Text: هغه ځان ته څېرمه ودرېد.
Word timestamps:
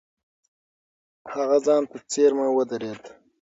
هغه 1.33 1.57
ځان 1.65 1.83
ته 1.89 1.97
څېرمه 2.11 2.47
ودرېد. 2.51 3.03